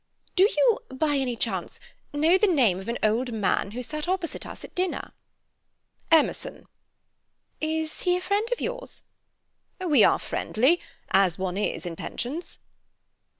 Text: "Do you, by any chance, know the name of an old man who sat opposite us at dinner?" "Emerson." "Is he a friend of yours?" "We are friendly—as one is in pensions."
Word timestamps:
"Do 0.35 0.45
you, 0.57 0.79
by 0.89 1.15
any 1.17 1.35
chance, 1.35 1.79
know 2.11 2.35
the 2.35 2.47
name 2.47 2.79
of 2.79 2.87
an 2.89 2.97
old 3.03 3.31
man 3.31 3.69
who 3.69 3.83
sat 3.83 4.07
opposite 4.07 4.47
us 4.47 4.63
at 4.63 4.73
dinner?" 4.73 5.13
"Emerson." 6.09 6.65
"Is 7.59 8.01
he 8.01 8.17
a 8.17 8.21
friend 8.21 8.47
of 8.51 8.59
yours?" 8.59 9.03
"We 9.79 10.03
are 10.03 10.17
friendly—as 10.17 11.37
one 11.37 11.55
is 11.55 11.85
in 11.85 11.95
pensions." 11.95 12.57